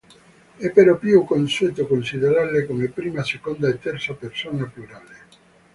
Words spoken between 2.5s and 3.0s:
come